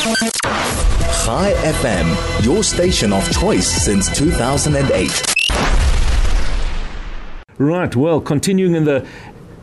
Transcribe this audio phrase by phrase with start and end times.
[0.00, 5.22] Chai FM, your station of choice since 2008.
[7.58, 9.04] Right, well, continuing in the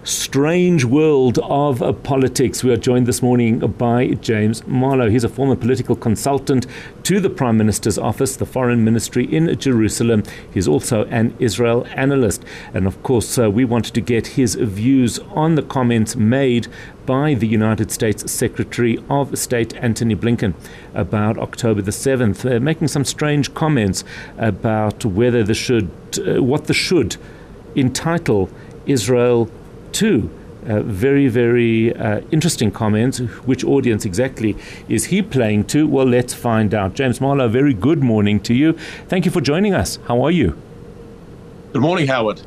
[0.05, 2.63] strange world of uh, politics.
[2.63, 5.09] We are joined this morning by James Marlow.
[5.09, 6.67] He's a former political consultant
[7.01, 10.21] to the Prime Minister's office, the Foreign Ministry in Jerusalem.
[10.53, 12.45] He's also an Israel analyst.
[12.71, 16.67] And of course, uh, we wanted to get his views on the comments made
[17.07, 20.53] by the United States Secretary of State Antony Blinken
[20.93, 24.03] about October the 7th, uh, making some strange comments
[24.37, 27.17] about whether the should, uh, what the should
[27.75, 28.51] entitle
[28.85, 29.49] Israel
[29.95, 30.29] two
[30.67, 33.19] uh, very, very uh, interesting comments.
[33.45, 34.55] Which audience exactly
[34.89, 35.87] is he playing to?
[35.87, 36.95] Well, let's find out.
[36.95, 38.73] James Marlow, very good morning to you.
[39.07, 39.99] Thank you for joining us.
[40.07, 40.57] How are you?
[41.71, 42.41] Good morning, Howard.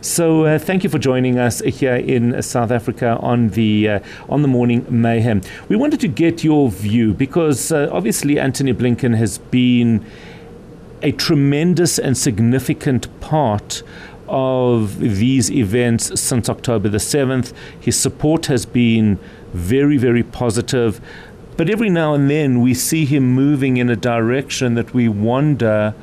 [0.00, 4.42] So, uh, thank you for joining us here in South Africa on the uh, on
[4.42, 5.42] the morning mayhem.
[5.68, 10.04] We wanted to get your view because uh, obviously Antony Blinken has been
[11.02, 13.82] a tremendous and significant part
[14.30, 17.52] of these events since October the 7th.
[17.78, 19.18] His support has been
[19.52, 21.00] very, very positive.
[21.56, 25.94] But every now and then we see him moving in a direction that we wonder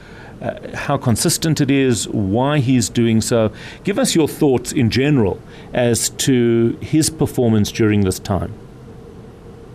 [0.42, 3.52] uh, how consistent it is, why he's doing so.
[3.84, 5.42] Give us your thoughts in general
[5.74, 8.54] as to his performance during this time.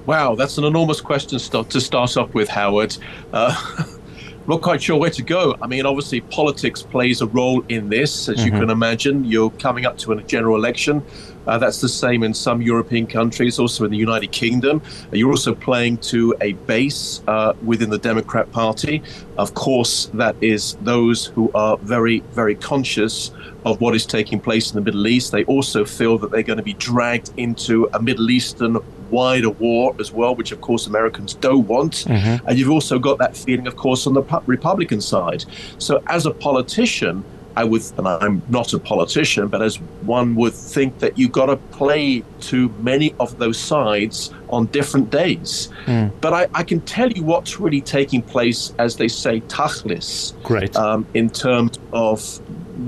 [0.06, 2.96] Wow, that's an enormous question to start off with, Howard.
[3.32, 3.84] Uh,
[4.46, 5.56] not quite sure where to go.
[5.62, 8.46] I mean, obviously, politics plays a role in this, as mm-hmm.
[8.46, 9.24] you can imagine.
[9.24, 11.02] You're coming up to a general election.
[11.46, 14.80] Uh, that's the same in some European countries, also in the United Kingdom.
[15.12, 19.02] Uh, you're also playing to a base uh, within the Democrat Party.
[19.38, 23.32] Of course, that is those who are very, very conscious
[23.64, 25.32] of what is taking place in the Middle East.
[25.32, 28.78] They also feel that they're going to be dragged into a Middle Eastern
[29.12, 32.04] wider war as well, which of course Americans don't want.
[32.06, 32.48] Mm-hmm.
[32.48, 35.44] And you've also got that feeling, of course, on the Republican side.
[35.78, 37.22] So as a politician,
[37.56, 41.46] I would, and I'm not a politician, but as one would think that you've got
[41.46, 45.68] to play to many of those sides on different days.
[45.86, 46.12] Mm.
[46.20, 50.32] But I, I, can tell you what's really taking place, as they say, tachlis.
[50.42, 50.74] Great.
[50.76, 52.40] Um, in terms of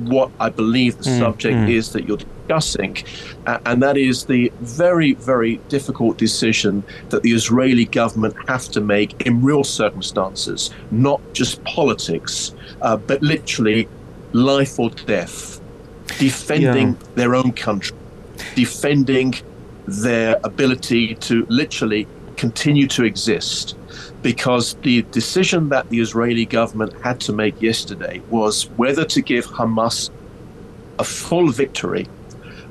[0.08, 1.70] what I believe the mm, subject mm.
[1.70, 2.96] is that you're discussing,
[3.46, 8.80] uh, and that is the very, very difficult decision that the Israeli government have to
[8.80, 13.88] make in real circumstances, not just politics, uh, but literally
[14.32, 15.60] life or death,
[16.18, 17.08] defending yeah.
[17.14, 17.96] their own country,
[18.54, 19.34] defending
[19.86, 22.06] their ability to literally
[22.44, 23.74] continue to exist
[24.20, 29.46] because the decision that the Israeli government had to make yesterday was whether to give
[29.46, 30.10] Hamas
[30.98, 32.04] a full victory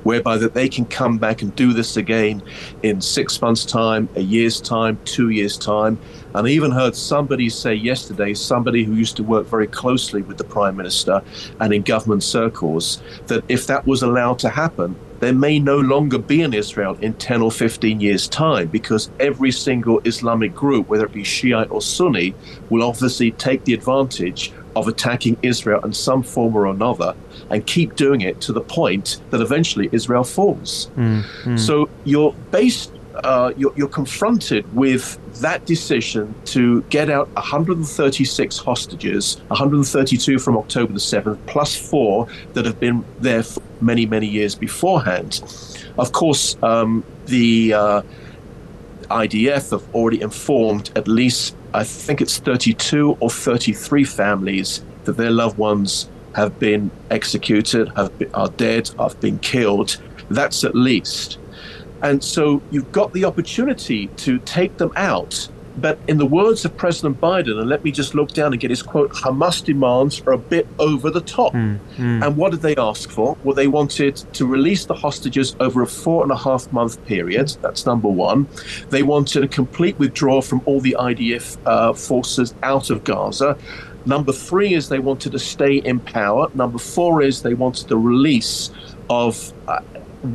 [0.04, 2.40] whereby that they can come back and do this again
[2.84, 5.98] in six months' time, a year's time, two years' time.
[6.34, 10.38] And I even heard somebody say yesterday, somebody who used to work very closely with
[10.38, 11.20] the Prime Minister
[11.58, 16.18] and in government circles, that if that was allowed to happen, there may no longer
[16.18, 21.06] be an Israel in 10 or 15 years' time because every single Islamic group, whether
[21.06, 22.34] it be Shiite or Sunni,
[22.68, 27.14] will obviously take the advantage of attacking Israel in some form or another
[27.48, 30.90] and keep doing it to the point that eventually Israel falls.
[30.96, 31.58] Mm, mm.
[31.58, 39.40] So you're based, uh, you're, you're confronted with that decision to get out 136 hostages,
[39.48, 44.54] 132 from October the 7th, plus four that have been there for many, many years
[44.54, 45.42] beforehand.
[45.98, 48.02] Of course, um, the uh,
[49.10, 55.30] IDF have already informed at least, I think it's 32 or 33 families that their
[55.30, 60.00] loved ones have been executed, have been, are dead, have been killed.
[60.30, 61.38] That's at least.
[62.02, 66.76] And so you've got the opportunity to take them out but in the words of
[66.76, 70.32] President Biden, and let me just look down and get his quote Hamas demands are
[70.32, 71.52] a bit over the top.
[71.52, 72.24] Mm, mm.
[72.24, 73.36] And what did they ask for?
[73.42, 77.56] Well, they wanted to release the hostages over a four and a half month period.
[77.60, 78.46] That's number one.
[78.90, 83.56] They wanted a complete withdrawal from all the IDF uh, forces out of Gaza.
[84.06, 86.50] Number three is they wanted to stay in power.
[86.54, 88.70] Number four is they wanted the release
[89.10, 89.80] of uh,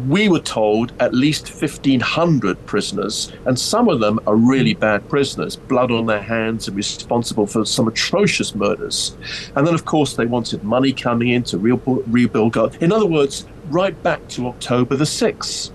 [0.08, 5.56] we were told at least 1,500 prisoners, and some of them are really bad prisoners,
[5.56, 9.18] blood on their hands and responsible for some atrocious murders.
[9.56, 12.78] And then, of course, they wanted money coming in to rebuild God.
[12.82, 15.72] In other words, right back to October the 6th.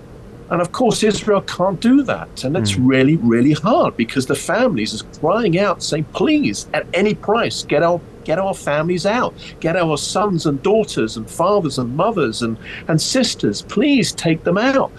[0.49, 2.43] And of course, Israel can't do that.
[2.43, 2.87] And it's mm.
[2.87, 7.81] really, really hard because the families is crying out, saying, please, at any price, get
[7.81, 12.57] our get our families out, get our sons and daughters and fathers and mothers and,
[12.87, 14.91] and sisters, please take them out.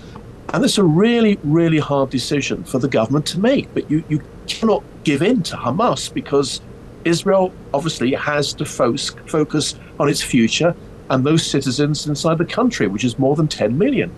[0.55, 3.73] And this is a really, really hard decision for the government to make.
[3.75, 6.61] But you, you cannot give in to Hamas because
[7.05, 10.75] Israel obviously has to focus on its future
[11.11, 14.11] and those citizens inside the country, which is more than 10 million.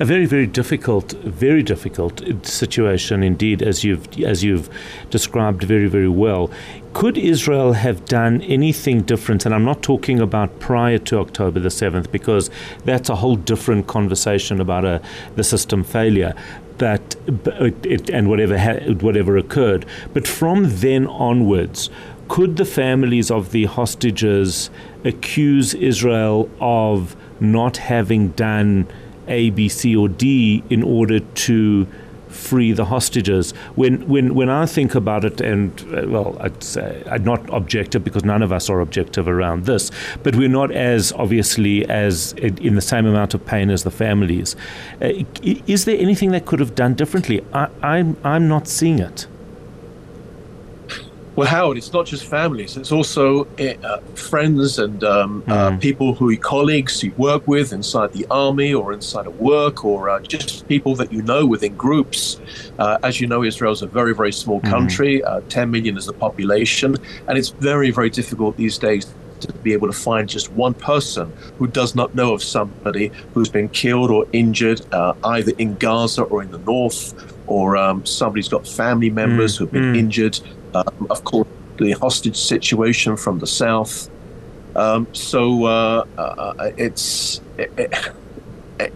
[0.00, 4.68] A very, very difficult, very difficult situation indeed, as you've as you've
[5.10, 6.50] described very, very well.
[6.92, 9.44] Could Israel have done anything different?
[9.44, 12.48] And I'm not talking about prior to October the 7th, because
[12.86, 15.02] that's a whole different conversation about a,
[15.34, 16.34] the system failure.
[16.78, 18.58] But, uh, it, and whatever
[19.00, 19.84] whatever occurred.
[20.14, 21.90] But from then onwards,
[22.28, 24.70] could the families of the hostages
[25.04, 28.88] accuse Israel of not having done
[29.28, 31.86] A, B, C, or D in order to
[32.28, 33.52] free the hostages.
[33.74, 38.04] When when when I think about it, and uh, well, I'd say I'm not objective
[38.04, 39.90] because none of us are objective around this,
[40.22, 44.54] but we're not as obviously as in the same amount of pain as the families.
[45.00, 47.44] Uh, is there anything that could have done differently?
[47.52, 49.26] I, I'm I'm not seeing it.
[51.36, 55.52] Well, Howard, it's not just families; it's also uh, friends and um, mm.
[55.52, 55.78] uh, hmm.
[55.78, 60.08] people who you colleagues you work with inside the army or inside of work, or
[60.08, 62.40] uh, just people that you know within groups.
[62.78, 64.70] Uh, as you know, Israel is a very, very small hmm.
[64.70, 65.20] country.
[65.20, 65.46] Mm.
[65.48, 66.96] 10 million is the population,
[67.28, 69.06] and it's very, very difficult these days
[69.40, 73.48] to be able to find just one person who does not know of somebody who's
[73.48, 77.14] been killed or injured uh, either in Gaza or in the north,
[77.46, 79.98] or um, somebody's got family members mm, who've been mm.
[79.98, 80.40] injured.
[80.76, 84.10] Um, of course, the hostage situation from the south.
[84.74, 87.40] Um, so uh, uh, it's.
[87.58, 87.94] It, it,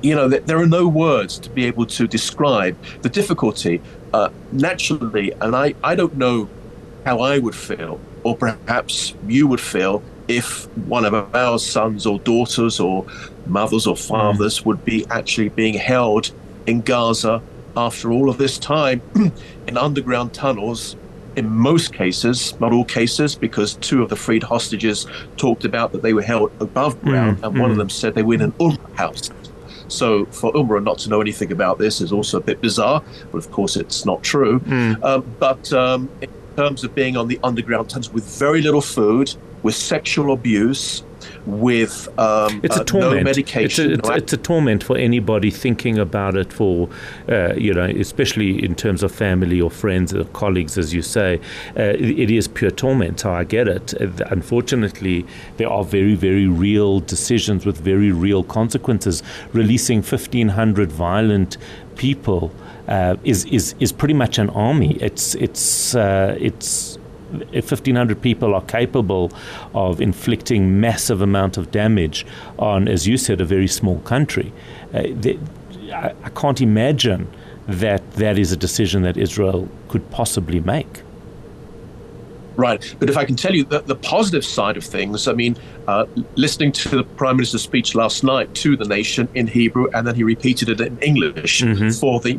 [0.02, 3.80] you know, there are no words to be able to describe the difficulty.
[4.12, 6.50] Uh, naturally, and I, I don't know
[7.06, 12.18] how I would feel, or perhaps you would feel, if one of our sons or
[12.18, 13.06] daughters or
[13.46, 14.66] mothers or fathers mm.
[14.66, 16.30] would be actually being held
[16.66, 17.40] in Gaza
[17.76, 19.00] after all of this time
[19.66, 20.96] in underground tunnels
[21.36, 25.06] in most cases, not all cases, because two of the freed hostages
[25.36, 27.60] talked about that they were held above ground, mm, and mm.
[27.60, 29.30] one of them said they were in an UNRWA house.
[29.88, 33.38] So for UNRWA not to know anything about this is also a bit bizarre, but
[33.38, 34.60] of course it's not true.
[34.60, 35.02] Mm.
[35.04, 39.34] Um, but um, in terms of being on the underground tunnels with very little food,
[39.62, 41.02] with sexual abuse,
[41.46, 43.16] with um, it's a uh, torment.
[43.16, 43.92] No medication.
[43.92, 46.52] It's a, it's, it's a, torment for anybody thinking about it.
[46.52, 46.88] For
[47.28, 51.40] uh, you know, especially in terms of family or friends or colleagues, as you say,
[51.76, 53.20] uh, it, it is pure torment.
[53.20, 53.92] So I get it.
[53.94, 55.26] Unfortunately,
[55.56, 59.22] there are very, very real decisions with very real consequences.
[59.52, 61.56] Releasing fifteen hundred violent
[61.96, 62.52] people.
[62.88, 64.96] Uh, is is is pretty much an army.
[65.00, 66.98] It's it's uh, it's
[67.30, 69.32] 1,500 people are capable
[69.74, 72.26] of inflicting massive amount of damage
[72.58, 74.52] on, as you said, a very small country,
[74.94, 75.38] uh, they,
[75.92, 77.30] I, I can't imagine
[77.66, 81.02] that that is a decision that Israel could possibly make.
[82.56, 82.94] Right.
[82.98, 85.56] But if I can tell you the, the positive side of things, I mean,
[85.88, 86.04] uh,
[86.34, 90.14] listening to the Prime Minister's speech last night to the nation in Hebrew, and then
[90.14, 91.90] he repeated it in English mm-hmm.
[91.90, 92.38] for the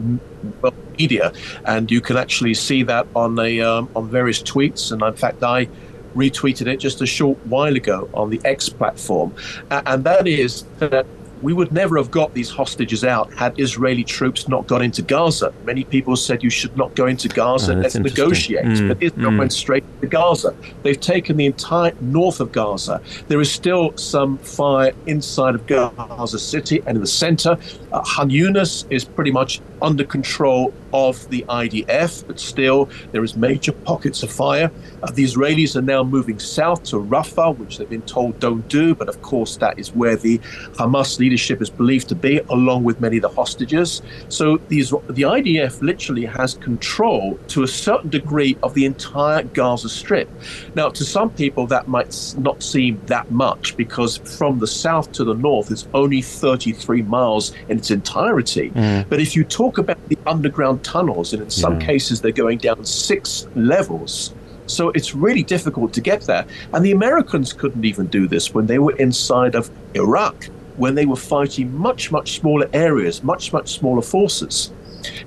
[1.01, 1.33] media.
[1.65, 4.91] And you can actually see that on, a, um, on various tweets.
[4.91, 5.67] And in fact, I
[6.15, 9.33] retweeted it just a short while ago on the X platform.
[9.69, 11.05] and that is that
[11.41, 15.53] we would never have got these hostages out had Israeli troops not gone into Gaza.
[15.65, 18.65] Many people said you should not go into Gaza, oh, let's negotiate.
[18.65, 19.39] Mm, but Israel mm.
[19.39, 20.55] went straight to Gaza.
[20.83, 23.01] They've taken the entire north of Gaza.
[23.27, 27.57] There is still some fire inside of Gaza City and in the center.
[27.91, 33.35] Uh, Khan Yunis is pretty much under control of the IDF, but still there is
[33.35, 34.71] major pockets of fire.
[35.01, 38.93] Uh, the Israelis are now moving south to Rafah, which they've been told don't do,
[38.93, 40.37] but of course that is where the
[40.73, 44.01] Hamas leadership is believed to be, along with many of the hostages.
[44.27, 49.87] So these, the IDF literally has control to a certain degree of the entire Gaza
[49.87, 50.29] Strip.
[50.75, 55.23] Now, to some people, that might not seem that much because from the south to
[55.23, 58.71] the north is only 33 miles in its entirety.
[58.71, 59.07] Mm.
[59.07, 61.87] But if you talk about the underground tunnels, and in some yeah.
[61.87, 64.33] cases they're going down six levels.
[64.67, 66.45] So it's really difficult to get there.
[66.73, 70.47] And the Americans couldn't even do this when they were inside of Iraq,
[70.81, 74.71] when they were fighting much, much smaller areas, much, much smaller forces.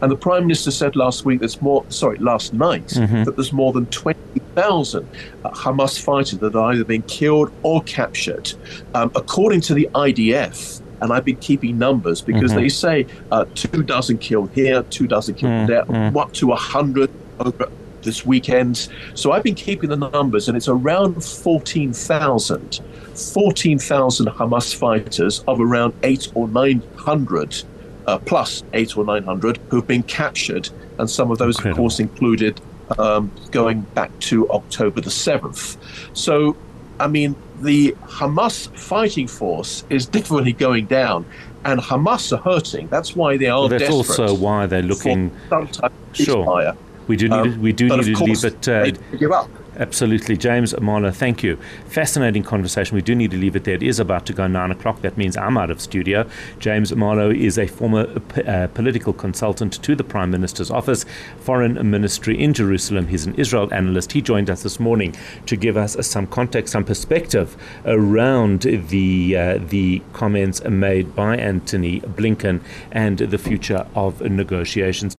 [0.02, 3.22] And the Prime Minister said last week there's more, sorry, last night, mm-hmm.
[3.22, 5.08] that there's more than 20,000
[5.44, 8.52] uh, Hamas fighters that are either being killed or captured.
[8.94, 12.60] Um, according to the IDF, and I've been keeping numbers because mm-hmm.
[12.60, 15.66] they say uh, two dozen killed here, two dozen killed mm-hmm.
[15.66, 16.16] there, mm.
[16.20, 17.68] up to a hundred over
[18.04, 18.88] this weekend.
[19.14, 22.80] So I've been keeping the numbers, and it's around 14,000.
[23.14, 27.62] 14,000 Hamas fighters of around eight or 900,
[28.06, 30.68] uh, plus eight or 900, who've been captured.
[30.98, 31.70] And some of those, Incredible.
[31.70, 32.60] of course, included
[32.98, 35.76] um, going back to October the 7th.
[36.16, 36.56] So,
[37.00, 41.24] I mean, the Hamas fighting force is definitely going down,
[41.64, 42.88] and Hamas are hurting.
[42.88, 43.60] That's why they are.
[43.60, 45.30] Well, that's also why they're looking.
[45.48, 46.76] For some sure.
[47.06, 47.34] We do need.
[47.34, 48.68] Um, we do need to leave it.
[48.68, 49.50] Uh, give up.
[49.76, 50.36] Absolutely.
[50.36, 51.56] James Marlow, thank you.
[51.86, 52.94] Fascinating conversation.
[52.94, 53.74] We do need to leave it there.
[53.74, 55.00] It is about to go nine o'clock.
[55.00, 56.28] That means I'm out of studio.
[56.60, 58.06] James Marlow is a former
[58.46, 61.04] uh, political consultant to the Prime Minister's office,
[61.40, 63.08] Foreign Ministry in Jerusalem.
[63.08, 64.12] He's an Israel analyst.
[64.12, 69.58] He joined us this morning to give us some context, some perspective around the, uh,
[69.58, 72.60] the comments made by Antony Blinken
[72.92, 75.12] and the future of negotiations.